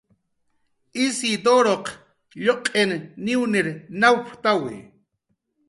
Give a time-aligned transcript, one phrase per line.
[1.05, 1.85] Isiduraq
[2.43, 2.91] lluq'in
[3.23, 3.67] niwnir
[3.99, 4.75] nawptawi